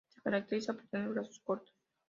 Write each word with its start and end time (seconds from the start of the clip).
Se 0.09 0.19
caracteriza 0.19 0.73
por 0.73 0.87
tener 0.87 1.09
brazos 1.09 1.39
cortos. 1.43 1.77